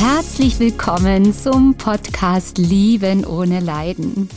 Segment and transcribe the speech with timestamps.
[0.00, 4.30] Herzlich willkommen zum Podcast Lieben ohne Leiden.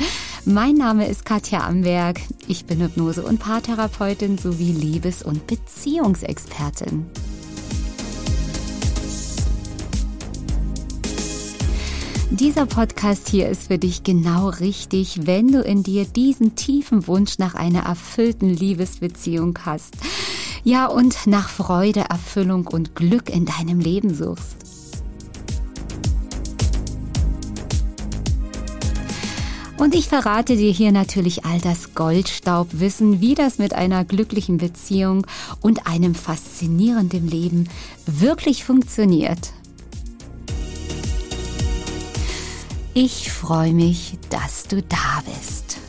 [0.44, 2.20] Mein Name ist Katja Amberg.
[2.48, 7.06] Ich bin Hypnose- und Paartherapeutin sowie Liebes- und Beziehungsexpertin.
[12.32, 17.38] Dieser Podcast hier ist für dich genau richtig, wenn du in dir diesen tiefen Wunsch
[17.38, 19.94] nach einer erfüllten Liebesbeziehung hast.
[20.64, 24.61] Ja, und nach Freude, Erfüllung und Glück in deinem Leben suchst.
[29.82, 35.26] Und ich verrate dir hier natürlich all das Goldstaubwissen, wie das mit einer glücklichen Beziehung
[35.60, 37.68] und einem faszinierenden Leben
[38.06, 39.54] wirklich funktioniert.
[42.94, 45.81] Ich freue mich, dass du da bist.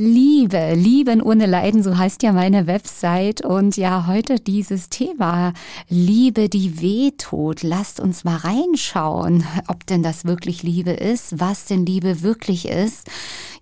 [0.00, 3.44] Liebe, Lieben ohne Leiden, so heißt ja meine Website.
[3.44, 5.54] Und ja, heute dieses Thema,
[5.88, 7.64] Liebe, die weh tut.
[7.64, 13.08] Lasst uns mal reinschauen, ob denn das wirklich Liebe ist, was denn Liebe wirklich ist.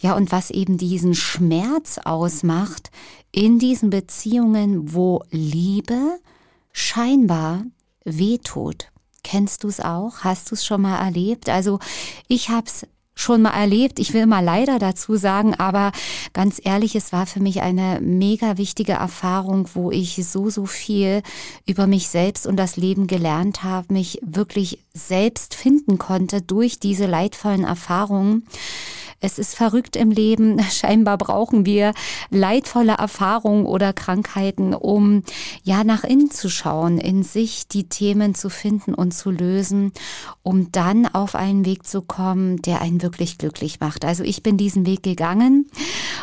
[0.00, 2.90] Ja, und was eben diesen Schmerz ausmacht
[3.32, 6.18] in diesen Beziehungen, wo Liebe
[6.70, 7.64] scheinbar
[8.04, 8.88] weh tut.
[9.24, 10.18] Kennst du es auch?
[10.18, 11.48] Hast du es schon mal erlebt?
[11.48, 11.78] Also
[12.28, 13.98] ich habe es schon mal erlebt.
[13.98, 15.90] Ich will mal leider dazu sagen, aber
[16.34, 21.22] ganz ehrlich, es war für mich eine mega wichtige Erfahrung, wo ich so, so viel
[21.66, 27.06] über mich selbst und das Leben gelernt habe, mich wirklich selbst finden konnte durch diese
[27.06, 28.46] leidvollen Erfahrungen.
[29.20, 30.60] Es ist verrückt im Leben.
[30.70, 31.94] Scheinbar brauchen wir
[32.30, 35.22] leidvolle Erfahrungen oder Krankheiten, um
[35.62, 39.92] ja nach innen zu schauen, in sich die Themen zu finden und zu lösen,
[40.42, 44.04] um dann auf einen Weg zu kommen, der einen wirklich glücklich macht.
[44.04, 45.66] Also ich bin diesen Weg gegangen,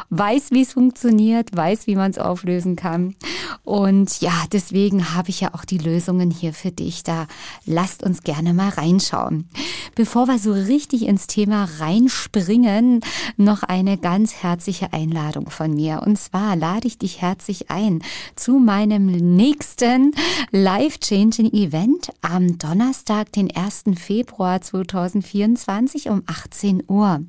[0.10, 3.16] weiß, wie es funktioniert, weiß, wie man es auflösen kann.
[3.64, 7.04] Und ja, deswegen habe ich ja auch die Lösungen hier für dich.
[7.04, 7.28] Da
[7.66, 9.48] lasst uns gerne mal reinschauen.
[9.96, 13.02] Bevor wir so richtig ins Thema reinspringen,
[13.38, 16.02] noch eine ganz herzliche Einladung von mir.
[16.06, 18.02] Und zwar lade ich dich herzlich ein
[18.36, 20.14] zu meinem nächsten
[20.52, 23.84] Life-Changing Event am Donnerstag, den 1.
[23.98, 27.22] Februar 2024 um 18 Uhr.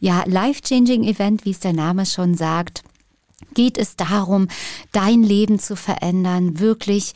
[0.00, 2.82] Ja, Life-Changing Event, wie es der Name schon sagt
[3.60, 4.48] geht es darum,
[4.90, 7.12] dein Leben zu verändern, wirklich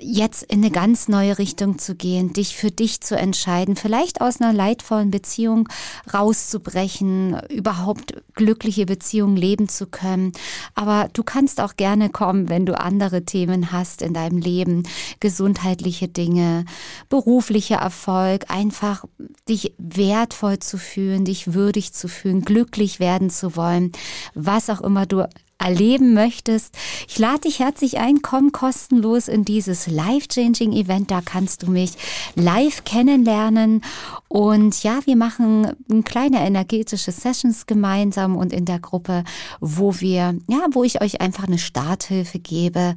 [0.00, 4.40] jetzt in eine ganz neue Richtung zu gehen, dich für dich zu entscheiden, vielleicht aus
[4.40, 5.68] einer leidvollen Beziehung
[6.14, 10.32] rauszubrechen, überhaupt glückliche Beziehungen leben zu können.
[10.76, 14.84] Aber du kannst auch gerne kommen, wenn du andere Themen hast in deinem Leben,
[15.18, 16.64] gesundheitliche Dinge,
[17.08, 19.04] beruflicher Erfolg, einfach
[19.48, 23.90] dich wertvoll zu fühlen, dich würdig zu fühlen, glücklich werden zu wollen,
[24.34, 25.26] was auch immer du
[25.58, 26.74] erleben möchtest.
[27.08, 31.10] Ich lade dich herzlich ein, komm kostenlos in dieses Life-Changing Event.
[31.10, 31.92] Da kannst du mich
[32.36, 33.82] live kennenlernen.
[34.28, 35.72] Und ja, wir machen
[36.04, 39.24] kleine energetische Sessions gemeinsam und in der Gruppe,
[39.60, 42.94] wo wir, ja, wo ich euch einfach eine Starthilfe gebe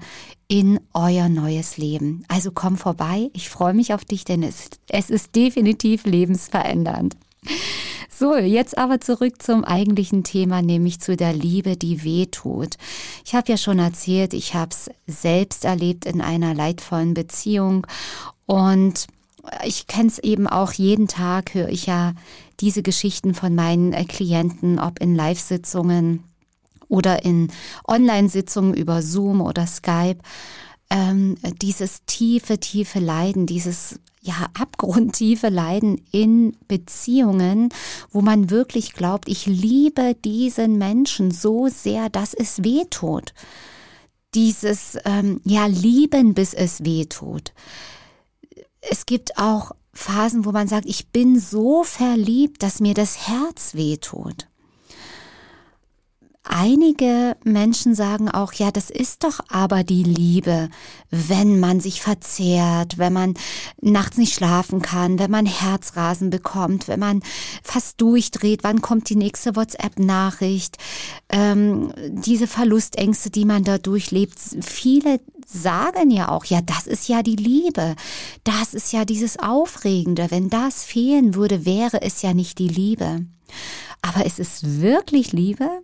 [0.48, 2.24] in euer neues Leben.
[2.28, 3.30] Also komm vorbei.
[3.34, 7.16] Ich freue mich auf dich, denn es, es ist definitiv lebensverändernd.
[8.22, 12.78] So, jetzt aber zurück zum eigentlichen Thema, nämlich zu der Liebe, die weh tut.
[13.26, 17.88] Ich habe ja schon erzählt, ich habe es selbst erlebt in einer leidvollen Beziehung
[18.46, 19.08] und
[19.66, 22.14] ich kenne es eben auch jeden Tag, höre ich ja
[22.60, 26.24] diese Geschichten von meinen äh, Klienten, ob in Live-Sitzungen
[26.90, 27.52] oder in
[27.88, 30.20] Online-Sitzungen über Zoom oder Skype.
[30.94, 37.70] Ähm, dieses tiefe, tiefe Leiden, dieses ja, abgrundtiefe Leiden in Beziehungen,
[38.12, 43.34] wo man wirklich glaubt, ich liebe diesen Menschen so sehr, dass es weh tut.
[44.36, 47.54] Dieses, ähm, ja, lieben, bis es weh tut.
[48.82, 53.74] Es gibt auch Phasen, wo man sagt, ich bin so verliebt, dass mir das Herz
[53.74, 54.48] weh tut.
[56.44, 60.70] Einige Menschen sagen auch, ja, das ist doch aber die Liebe,
[61.12, 63.36] wenn man sich verzehrt, wenn man
[63.80, 67.22] nachts nicht schlafen kann, wenn man Herzrasen bekommt, wenn man
[67.62, 70.78] fast durchdreht, wann kommt die nächste WhatsApp-Nachricht,
[71.30, 74.40] ähm, diese Verlustängste, die man da durchlebt.
[74.62, 77.96] Viele sagen ja auch, ja, das ist ja die Liebe,
[78.44, 80.32] das ist ja dieses Aufregende.
[80.32, 83.28] Wenn das fehlen würde, wäre es ja nicht die Liebe.
[84.02, 85.84] Aber ist es wirklich Liebe?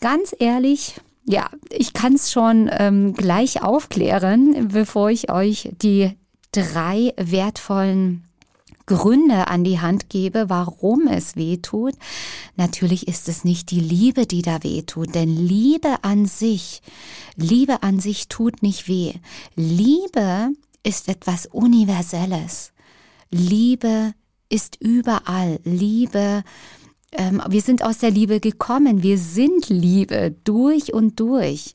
[0.00, 6.16] Ganz ehrlich, ja, ich kann es schon ähm, gleich aufklären, bevor ich euch die
[6.50, 8.24] drei wertvollen
[8.86, 11.94] Gründe an die Hand gebe, warum es weh tut.
[12.56, 16.82] Natürlich ist es nicht die Liebe, die da weh tut, denn Liebe an sich,
[17.36, 19.14] Liebe an sich tut nicht weh.
[19.54, 20.50] Liebe
[20.82, 22.72] ist etwas Universelles.
[23.30, 24.14] Liebe
[24.48, 25.60] ist überall.
[25.64, 26.42] Liebe,
[27.12, 29.02] ähm, wir sind aus der Liebe gekommen.
[29.02, 31.74] Wir sind Liebe durch und durch.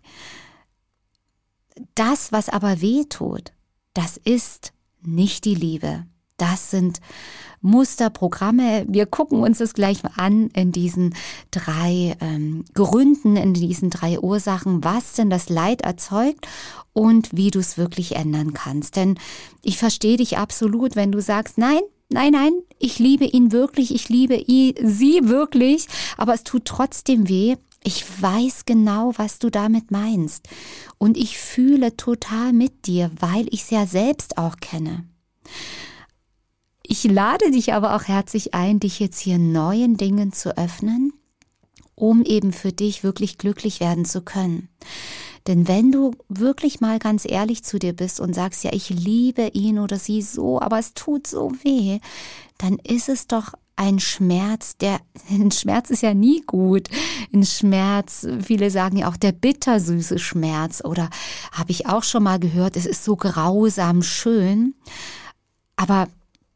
[1.96, 3.54] Das, was aber weh tut,
[3.94, 6.06] das ist nicht die Liebe.
[6.38, 7.00] Das sind
[7.62, 8.86] Musterprogramme.
[8.88, 11.16] Wir gucken uns das gleich mal an in diesen
[11.50, 16.48] drei ähm, Gründen, in diesen drei Ursachen, was denn das Leid erzeugt
[16.94, 18.96] und wie du es wirklich ändern kannst.
[18.96, 19.18] Denn
[19.64, 24.10] ich verstehe dich absolut, wenn du sagst, nein, nein, nein, ich liebe ihn wirklich, ich
[24.10, 25.88] liebe ihn, sie wirklich,
[26.18, 27.56] aber es tut trotzdem weh.
[27.84, 30.50] Ich weiß genau, was du damit meinst.
[30.98, 35.06] Und ich fühle total mit dir, weil ich es ja selbst auch kenne.
[36.84, 41.14] Ich lade dich aber auch herzlich ein, dich jetzt hier neuen Dingen zu öffnen,
[41.96, 44.70] um eben für dich wirklich glücklich werden zu können.
[45.48, 49.48] Denn wenn du wirklich mal ganz ehrlich zu dir bist und sagst, ja, ich liebe
[49.54, 52.00] ihn oder sie so, aber es tut so weh,
[52.58, 55.00] dann ist es doch ein Schmerz, der,
[55.30, 56.90] ein Schmerz ist ja nie gut.
[57.34, 61.10] Ein Schmerz, viele sagen ja auch der bittersüße Schmerz oder
[61.54, 64.74] habe ich auch schon mal gehört, es ist so grausam schön.
[65.78, 66.08] Aber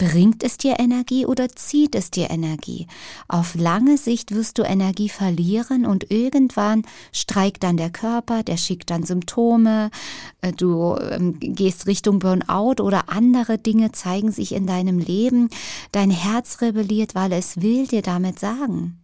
[0.02, 2.88] Bringt es dir Energie oder zieht es dir Energie?
[3.28, 8.90] Auf lange Sicht wirst du Energie verlieren und irgendwann streikt dann der Körper, der schickt
[8.90, 9.92] dann Symptome,
[10.42, 15.52] äh, du ähm, gehst Richtung Burnout oder andere Dinge zeigen sich in deinem Leben.
[15.92, 18.98] Dein Herz rebelliert, weil es will dir damit sagen.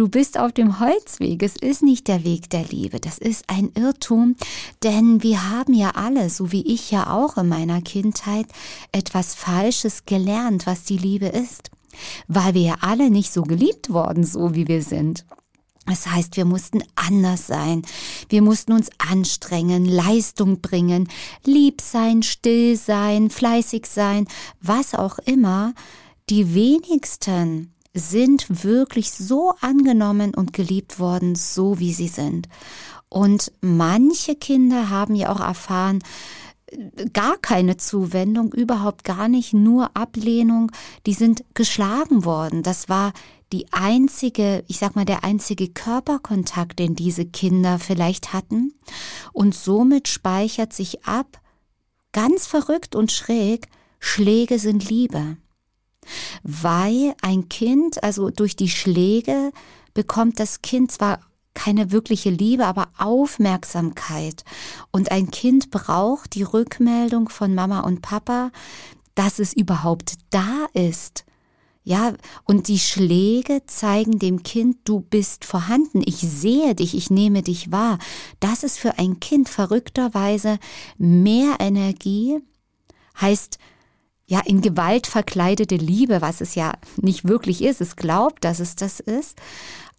[0.00, 1.42] Du bist auf dem Holzweg.
[1.42, 3.00] Es ist nicht der Weg der Liebe.
[3.00, 4.34] Das ist ein Irrtum,
[4.82, 8.46] denn wir haben ja alle, so wie ich ja auch in meiner Kindheit,
[8.92, 11.70] etwas Falsches gelernt, was die Liebe ist.
[12.28, 15.26] Weil wir ja alle nicht so geliebt worden, so wie wir sind.
[15.84, 17.82] Das heißt, wir mussten anders sein.
[18.30, 21.10] Wir mussten uns anstrengen, Leistung bringen,
[21.44, 24.26] lieb sein, still sein, fleißig sein,
[24.62, 25.74] was auch immer.
[26.30, 32.48] Die wenigsten sind wirklich so angenommen und geliebt worden, so wie sie sind.
[33.08, 36.00] Und manche Kinder haben ja auch erfahren,
[37.12, 40.70] gar keine Zuwendung, überhaupt gar nicht, nur Ablehnung,
[41.06, 42.62] die sind geschlagen worden.
[42.62, 43.12] Das war
[43.52, 48.74] die einzige, ich sag mal, der einzige Körperkontakt, den diese Kinder vielleicht hatten.
[49.32, 51.40] Und somit speichert sich ab,
[52.12, 53.66] ganz verrückt und schräg,
[53.98, 55.36] Schläge sind Liebe
[56.42, 59.52] weil ein Kind, also durch die Schläge
[59.94, 61.20] bekommt das Kind zwar
[61.54, 64.44] keine wirkliche Liebe, aber Aufmerksamkeit.
[64.92, 68.50] Und ein Kind braucht die Rückmeldung von Mama und Papa,
[69.14, 71.24] dass es überhaupt da ist.
[71.82, 72.12] Ja,
[72.44, 77.72] und die Schläge zeigen dem Kind, du bist vorhanden, ich sehe dich, ich nehme dich
[77.72, 77.98] wahr.
[78.38, 80.58] Das ist für ein Kind verrückterweise
[80.98, 82.38] mehr Energie,
[83.20, 83.58] heißt
[84.30, 87.80] ja, in Gewalt verkleidete Liebe, was es ja nicht wirklich ist.
[87.80, 89.36] Es glaubt, dass es das ist.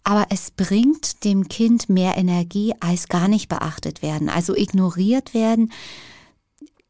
[0.04, 4.30] Aber es bringt dem Kind mehr Energie als gar nicht beachtet werden.
[4.30, 5.70] Also ignoriert werden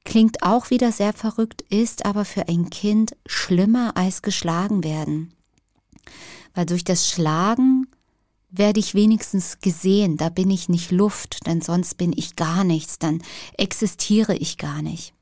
[0.04, 5.32] klingt auch wieder sehr verrückt, ist aber für ein Kind schlimmer als geschlagen werden.
[6.54, 7.88] Weil durch das Schlagen
[8.50, 13.00] werde ich wenigstens gesehen, da bin ich nicht Luft, denn sonst bin ich gar nichts,
[13.00, 13.20] dann
[13.58, 15.12] existiere ich gar nicht.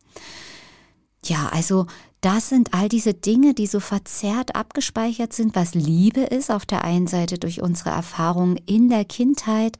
[1.25, 1.87] Ja, also
[2.21, 6.85] das sind all diese Dinge, die so verzerrt abgespeichert sind, was Liebe ist, auf der
[6.85, 9.79] einen Seite durch unsere Erfahrungen in der Kindheit,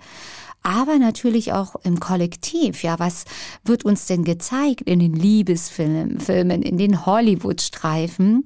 [0.63, 2.83] aber natürlich auch im Kollektiv.
[2.83, 3.25] Ja, was
[3.65, 8.45] wird uns denn gezeigt in den Liebesfilmen, Filmen, in den Hollywood-Streifen?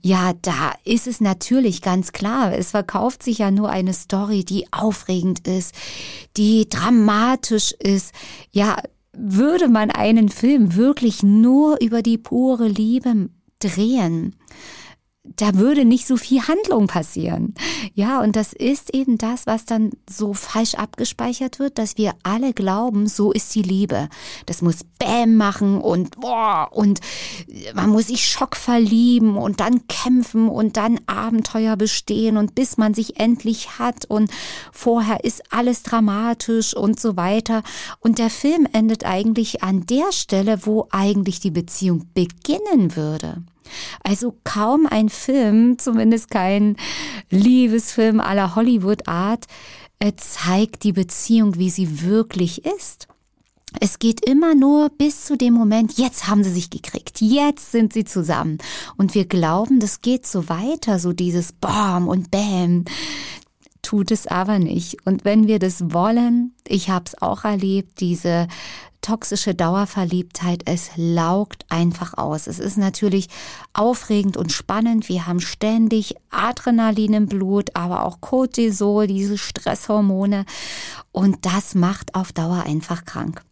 [0.00, 2.52] Ja, da ist es natürlich ganz klar.
[2.52, 5.74] Es verkauft sich ja nur eine Story, die aufregend ist,
[6.36, 8.12] die dramatisch ist.
[8.50, 8.76] Ja,
[9.16, 13.28] würde man einen Film wirklich nur über die pure Liebe
[13.58, 14.36] drehen,
[15.24, 17.54] da würde nicht so viel Handlung passieren.
[17.94, 22.52] Ja, und das ist eben das, was dann so falsch abgespeichert wird, dass wir alle
[22.52, 24.08] glauben, so ist die Liebe.
[24.46, 27.00] Das muss Bäm machen und boah, und
[27.74, 32.92] man muss sich Schock verlieben und dann kämpfen und dann Abenteuer bestehen und bis man
[32.92, 34.28] sich endlich hat und
[34.72, 37.62] vorher ist alles dramatisch und so weiter.
[38.00, 43.42] Und der Film endet eigentlich an der Stelle, wo eigentlich die Beziehung beginnen würde.
[44.02, 46.76] Also kaum ein Film, zumindest kein
[47.30, 49.46] Liebesfilm aller Hollywood-Art,
[49.98, 53.08] äh, zeigt die Beziehung, wie sie wirklich ist.
[53.80, 57.92] Es geht immer nur bis zu dem Moment, jetzt haben sie sich gekriegt, jetzt sind
[57.92, 58.58] sie zusammen.
[58.96, 62.84] Und wir glauben, das geht so weiter, so dieses Bam und Bam.
[63.80, 65.04] Tut es aber nicht.
[65.06, 68.46] Und wenn wir das wollen, ich habe es auch erlebt, diese
[69.02, 72.46] toxische Dauerverliebtheit, es laugt einfach aus.
[72.46, 73.28] Es ist natürlich
[73.74, 75.08] aufregend und spannend.
[75.08, 80.46] Wir haben ständig Adrenalin im Blut, aber auch Cortisol, diese Stresshormone.
[81.10, 83.42] Und das macht auf Dauer einfach krank.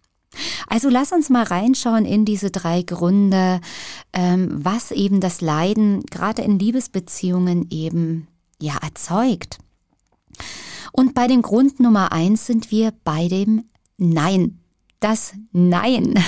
[0.68, 3.60] Also lass uns mal reinschauen in diese drei Gründe,
[4.12, 8.28] ähm, was eben das Leiden gerade in Liebesbeziehungen eben
[8.60, 9.58] ja erzeugt.
[10.92, 13.64] Und bei dem Grund Nummer eins sind wir bei dem
[13.96, 14.60] Nein.
[15.00, 16.14] Das Nein.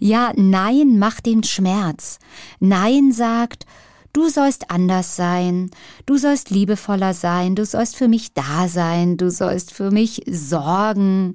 [0.00, 2.18] Ja, Nein macht den Schmerz.
[2.60, 3.64] Nein sagt,
[4.12, 5.70] du sollst anders sein,
[6.04, 11.32] du sollst liebevoller sein, du sollst für mich da sein, du sollst für mich sorgen,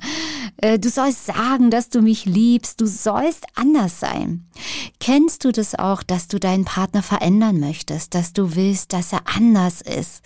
[0.57, 4.45] äh, du sollst sagen, dass du mich liebst, du sollst anders sein.
[4.99, 9.21] Kennst du das auch, dass du deinen Partner verändern möchtest, dass du willst, dass er
[9.35, 10.21] anders ist?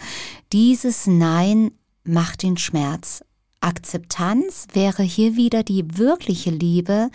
[0.51, 1.71] Dieses Nein
[2.03, 3.23] macht den Schmerz.
[3.61, 7.09] Akzeptanz wäre hier wieder die wirkliche Liebe,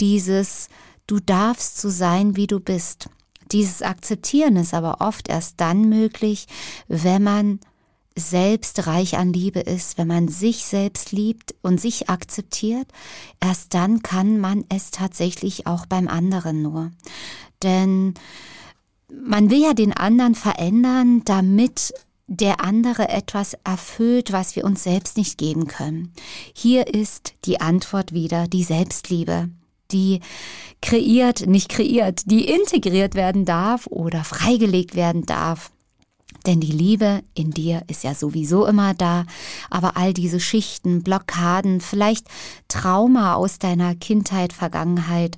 [0.00, 0.68] dieses
[1.06, 3.08] Du darfst so sein, wie du bist.
[3.50, 6.46] Dieses Akzeptieren ist aber oft erst dann möglich,
[6.88, 7.60] wenn man
[8.16, 12.86] selbst reich an Liebe ist, wenn man sich selbst liebt und sich akzeptiert,
[13.40, 16.90] erst dann kann man es tatsächlich auch beim anderen nur.
[17.62, 18.14] Denn
[19.10, 21.92] man will ja den anderen verändern, damit
[22.26, 26.12] der andere etwas erfüllt, was wir uns selbst nicht geben können.
[26.54, 29.50] Hier ist die Antwort wieder die Selbstliebe,
[29.90, 30.20] die
[30.80, 35.70] kreiert, nicht kreiert, die integriert werden darf oder freigelegt werden darf.
[36.46, 39.26] Denn die Liebe in dir ist ja sowieso immer da,
[39.70, 42.26] aber all diese Schichten, Blockaden, vielleicht
[42.68, 45.36] Trauma aus deiner Kindheit, Vergangenheit,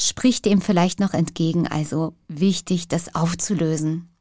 [0.00, 4.11] spricht dem vielleicht noch entgegen, also wichtig, das aufzulösen.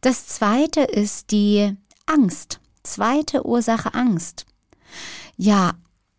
[0.00, 2.60] Das zweite ist die Angst.
[2.82, 4.46] Zweite Ursache Angst.
[5.36, 5.72] Ja,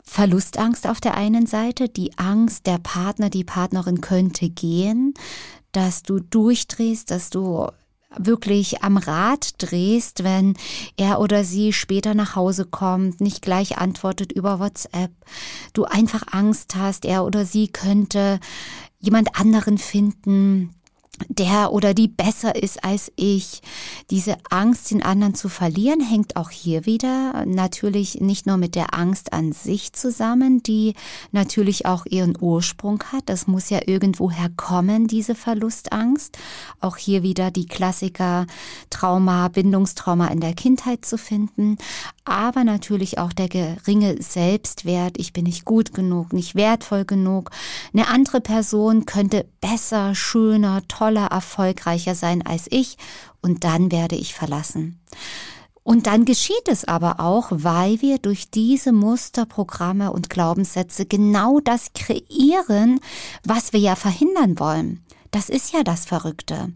[0.03, 5.13] Verlustangst auf der einen Seite, die Angst, der Partner, die Partnerin könnte gehen,
[5.71, 7.67] dass du durchdrehst, dass du
[8.17, 10.55] wirklich am Rad drehst, wenn
[10.97, 15.11] er oder sie später nach Hause kommt, nicht gleich antwortet über WhatsApp,
[15.73, 18.39] du einfach Angst hast, er oder sie könnte
[18.99, 20.75] jemand anderen finden,
[21.27, 23.61] der oder die besser ist als ich.
[24.09, 28.93] Diese Angst, den anderen zu verlieren, hängt auch hier wieder natürlich nicht nur mit der
[28.95, 30.95] Angst an sich zusammen, die
[31.31, 33.23] natürlich auch ihren Ursprung hat.
[33.27, 36.37] Das muss ja irgendwo herkommen, diese Verlustangst.
[36.79, 38.47] Auch hier wieder die Klassiker
[38.89, 41.77] Trauma, Bindungstrauma in der Kindheit zu finden,
[42.25, 45.17] aber natürlich auch der geringe Selbstwert.
[45.17, 47.51] Ich bin nicht gut genug, nicht wertvoll genug.
[47.93, 52.97] Eine andere Person könnte besser, schöner, toller erfolgreicher sein als ich
[53.41, 54.99] und dann werde ich verlassen.
[55.83, 61.91] Und dann geschieht es aber auch, weil wir durch diese Musterprogramme und Glaubenssätze genau das
[61.93, 63.01] kreieren,
[63.43, 65.03] was wir ja verhindern wollen.
[65.31, 66.71] Das ist ja das Verrückte.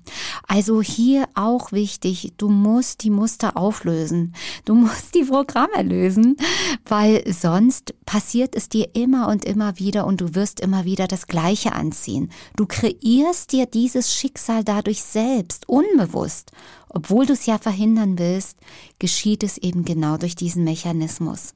[0.48, 4.34] Also hier auch wichtig, du musst die Muster auflösen.
[4.64, 6.38] Du musst die Programme lösen,
[6.86, 11.28] weil sonst passiert es dir immer und immer wieder und du wirst immer wieder das
[11.28, 12.32] Gleiche anziehen.
[12.56, 16.52] Du kreierst dir dieses Schicksal dadurch selbst, unbewusst.
[16.88, 18.58] Obwohl du es ja verhindern willst,
[19.00, 21.54] geschieht es eben genau durch diesen Mechanismus.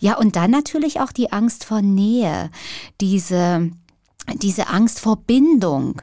[0.00, 2.50] Ja, und dann natürlich auch die Angst vor Nähe,
[3.00, 3.70] diese
[4.34, 6.00] diese Angst vor Bindung.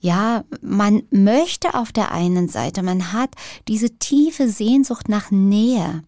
[0.00, 3.30] Ja, man möchte auf der einen Seite, man hat
[3.68, 6.02] diese tiefe Sehnsucht nach Nähe.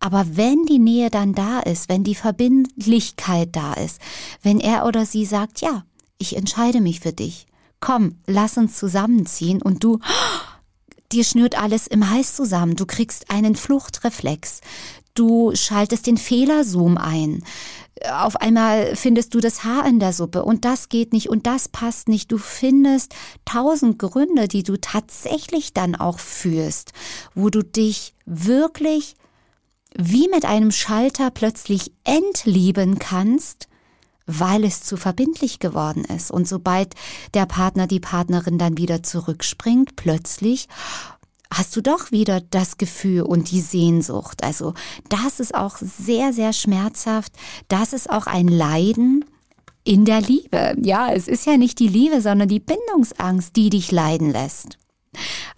[0.00, 4.00] Aber wenn die Nähe dann da ist, wenn die Verbindlichkeit da ist,
[4.42, 5.84] wenn er oder sie sagt, ja,
[6.18, 7.46] ich entscheide mich für dich,
[7.78, 10.00] komm, lass uns zusammenziehen und du,
[11.12, 14.60] dir schnürt alles im Hals zusammen, du kriegst einen Fluchtreflex,
[15.14, 17.44] du schaltest den Fehlerzoom ein,
[18.10, 21.68] auf einmal findest du das Haar in der Suppe und das geht nicht und das
[21.68, 22.32] passt nicht.
[22.32, 26.92] Du findest tausend Gründe, die du tatsächlich dann auch führst,
[27.34, 29.16] wo du dich wirklich
[29.94, 33.68] wie mit einem Schalter plötzlich entlieben kannst,
[34.26, 36.30] weil es zu verbindlich geworden ist.
[36.30, 36.94] Und sobald
[37.34, 40.68] der Partner, die Partnerin dann wieder zurückspringt, plötzlich
[41.52, 44.42] hast du doch wieder das Gefühl und die Sehnsucht.
[44.42, 44.74] Also
[45.08, 47.32] das ist auch sehr, sehr schmerzhaft.
[47.68, 49.24] Das ist auch ein Leiden
[49.84, 50.74] in der Liebe.
[50.80, 54.78] Ja, es ist ja nicht die Liebe, sondern die Bindungsangst, die dich leiden lässt.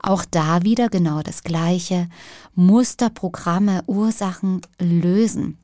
[0.01, 2.09] Auch da wieder genau das Gleiche.
[2.55, 5.59] Musterprogramme, Ursachen lösen.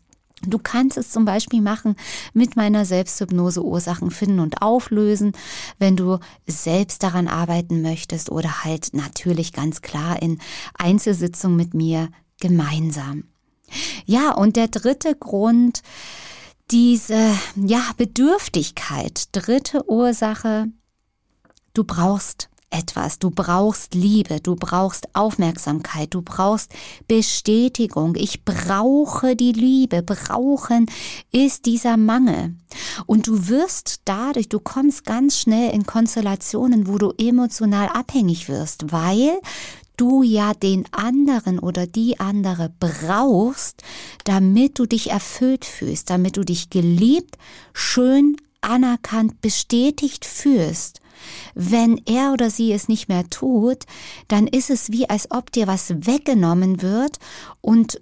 [0.47, 1.97] Du kannst es zum Beispiel machen
[2.33, 5.33] mit meiner Selbsthypnose Ursachen finden und auflösen,
[5.79, 10.39] wenn du selbst daran arbeiten möchtest oder halt natürlich ganz klar in
[10.75, 12.09] Einzelsitzung mit mir
[12.41, 13.25] gemeinsam.
[14.07, 15.83] Ja, und der dritte Grund,
[16.71, 19.29] diese ja, Bedürftigkeit.
[19.33, 20.67] Dritte Ursache,
[21.75, 26.73] du brauchst etwas, du brauchst Liebe, du brauchst Aufmerksamkeit, du brauchst
[27.09, 28.15] Bestätigung.
[28.17, 30.03] Ich brauche die Liebe.
[30.03, 30.87] Brauchen
[31.33, 32.55] ist dieser Mangel.
[33.07, 38.93] Und du wirst dadurch, du kommst ganz schnell in Konstellationen, wo du emotional abhängig wirst,
[38.93, 39.41] weil
[39.97, 43.83] du ja den anderen oder die andere brauchst,
[44.25, 47.37] damit du dich erfüllt fühlst, damit du dich geliebt,
[47.75, 51.00] schön, anerkannt, bestätigt fühlst.
[51.55, 53.85] Wenn er oder sie es nicht mehr tut,
[54.29, 57.19] dann ist es wie, als ob dir was weggenommen wird
[57.61, 58.01] und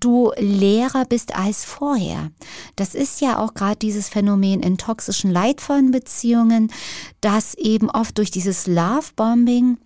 [0.00, 2.30] du leerer bist als vorher.
[2.74, 6.72] Das ist ja auch gerade dieses Phänomen in toxischen, leidvollen Beziehungen,
[7.20, 9.78] dass eben oft durch dieses Lovebombing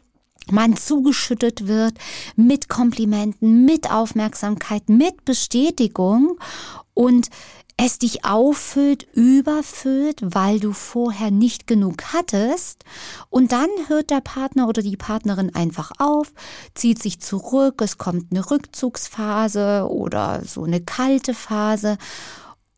[0.50, 1.94] man zugeschüttet wird
[2.34, 6.38] mit Komplimenten, mit Aufmerksamkeit, mit Bestätigung
[6.94, 7.28] und
[7.82, 12.84] es dich auffüllt, überfüllt, weil du vorher nicht genug hattest.
[13.30, 16.32] Und dann hört der Partner oder die Partnerin einfach auf,
[16.74, 21.96] zieht sich zurück, es kommt eine Rückzugsphase oder so eine kalte Phase.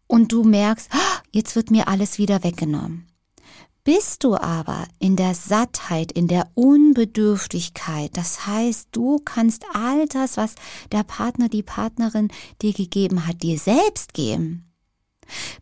[0.07, 3.09] Und du merkst, ah, jetzt wird mir alles wieder weggenommen.
[3.83, 10.37] Bist du aber in der Sattheit, in der Unbedürftigkeit, das heißt, du kannst all das,
[10.37, 10.55] was
[10.93, 12.29] der Partner, die Partnerin
[12.61, 14.72] dir gegeben hat, dir selbst geben,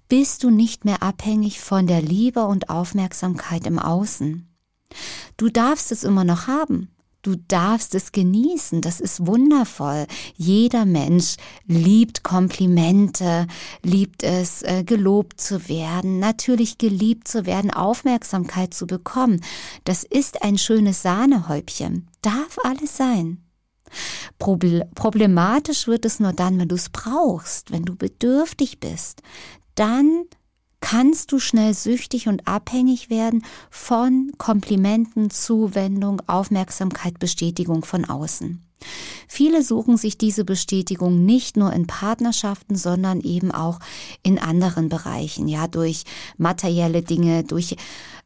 [0.09, 4.49] bist du nicht mehr abhängig von der Liebe und Aufmerksamkeit im Außen.
[5.37, 6.89] Du darfst es immer noch haben.
[7.23, 10.07] Du darfst es genießen, das ist wundervoll.
[10.37, 11.37] Jeder Mensch
[11.67, 13.47] liebt Komplimente,
[13.83, 19.43] liebt es, äh, gelobt zu werden, natürlich geliebt zu werden, Aufmerksamkeit zu bekommen.
[19.85, 22.09] Das ist ein schönes Sahnehäubchen.
[22.23, 23.45] Darf alles sein.
[24.39, 29.21] Problematisch wird es nur dann, wenn du es brauchst, wenn du bedürftig bist.
[29.81, 30.25] Dann
[30.81, 38.63] kannst du schnell süchtig und abhängig werden von Komplimenten, Zuwendung, Aufmerksamkeit, Bestätigung von außen.
[39.27, 43.79] Viele suchen sich diese Bestätigung nicht nur in Partnerschaften, sondern eben auch
[44.23, 46.05] in anderen Bereichen, ja, durch
[46.37, 47.75] materielle Dinge, durch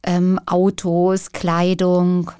[0.02, 2.32] ähm, Autos, Kleidung,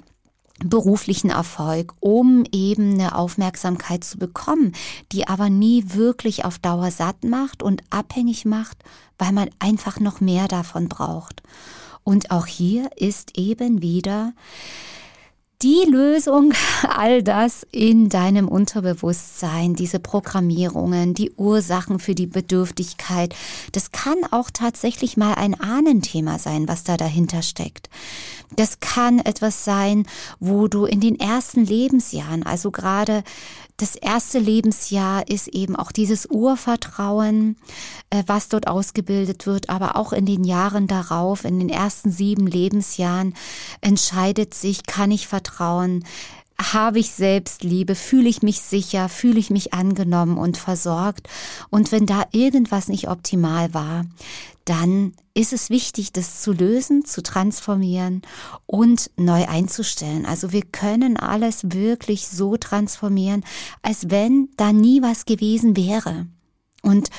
[0.63, 4.71] beruflichen Erfolg, um eben eine Aufmerksamkeit zu bekommen,
[5.11, 8.77] die aber nie wirklich auf Dauer satt macht und abhängig macht
[9.17, 11.41] weil man einfach noch mehr davon braucht.
[12.03, 14.33] Und auch hier ist eben wieder
[15.61, 16.53] die Lösung,
[16.87, 23.35] all das in deinem Unterbewusstsein, diese Programmierungen, die Ursachen für die Bedürftigkeit.
[23.71, 27.89] Das kann auch tatsächlich mal ein Ahnenthema sein, was da dahinter steckt.
[28.55, 30.05] Das kann etwas sein,
[30.39, 33.23] wo du in den ersten Lebensjahren, also gerade
[33.77, 37.57] das erste Lebensjahr ist eben auch dieses Urvertrauen,
[38.09, 42.47] äh, was dort ausgebildet wird, aber auch in den Jahren darauf, in den ersten sieben
[42.47, 43.35] Lebensjahren
[43.81, 46.05] entscheidet sich, kann ich vertrauen,
[46.57, 51.27] habe ich Selbstliebe, fühle ich mich sicher, fühle ich mich angenommen und versorgt.
[51.69, 54.05] Und wenn da irgendwas nicht optimal war,
[54.63, 58.21] dann ist es wichtig, das zu lösen, zu transformieren
[58.65, 60.25] und neu einzustellen.
[60.25, 63.43] Also wir können alles wirklich so transformieren,
[63.81, 66.25] als wenn da nie was gewesen wäre.
[66.81, 67.09] Und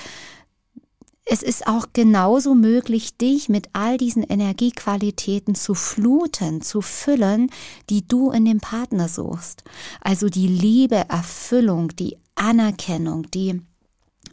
[1.28, 7.50] es ist auch genauso möglich, dich mit all diesen Energiequalitäten zu fluten, zu füllen,
[7.90, 9.64] die du in dem Partner suchst.
[10.00, 13.60] Also die Liebe, Erfüllung, die Anerkennung, die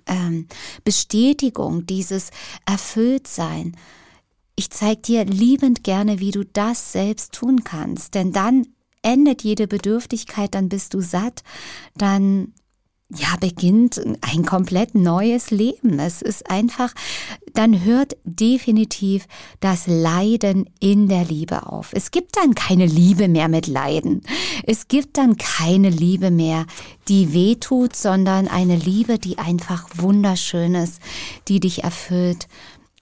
[0.05, 0.47] ähm,
[0.83, 2.29] Bestätigung, dieses
[2.67, 3.75] Erfülltsein.
[4.55, 8.67] Ich zeige dir liebend gerne, wie du das selbst tun kannst, denn dann
[9.01, 11.43] endet jede Bedürftigkeit, dann bist du satt,
[11.95, 12.53] dann
[13.15, 15.99] ja, beginnt ein komplett neues Leben.
[15.99, 16.93] Es ist einfach,
[17.53, 19.27] dann hört definitiv
[19.59, 21.89] das Leiden in der Liebe auf.
[21.93, 24.21] Es gibt dann keine Liebe mehr mit Leiden.
[24.65, 26.65] Es gibt dann keine Liebe mehr,
[27.07, 30.99] die weh tut, sondern eine Liebe, die einfach wunderschön ist,
[31.47, 32.47] die dich erfüllt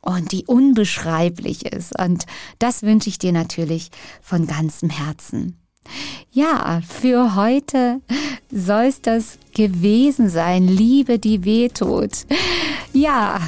[0.02, 1.98] und die unbeschreiblich ist.
[1.98, 2.26] Und
[2.60, 5.58] das wünsche ich dir natürlich von ganzem Herzen.
[6.32, 8.02] Ja, für heute
[8.52, 10.68] soll es das gewesen sein.
[10.68, 12.26] Liebe, die wehtut.
[12.94, 13.40] Ja,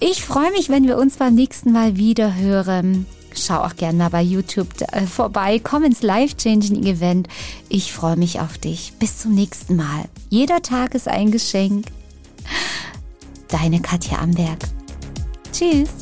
[0.00, 3.06] ich freue mich, wenn wir uns beim nächsten Mal wieder hören.
[3.34, 5.60] Schau auch gerne mal bei YouTube äh, vorbei.
[5.62, 7.28] Komm ins Life-Changing Event.
[7.68, 8.92] Ich freue mich auf dich.
[8.98, 10.04] Bis zum nächsten Mal.
[10.28, 11.86] Jeder Tag ist ein Geschenk.
[13.48, 14.58] Deine Katja Amberg.
[15.52, 16.01] Tschüss.